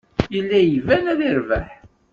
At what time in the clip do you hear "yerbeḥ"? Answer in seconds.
1.23-1.67